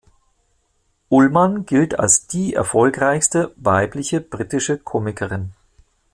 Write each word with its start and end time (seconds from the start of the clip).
Ullman 1.11 1.67
gilt 1.67 1.99
als 1.99 2.25
die 2.25 2.55
erfolgreichste 2.55 3.53
weibliche 3.57 4.19
britische 4.19 4.79
Komikerin. 4.79 5.51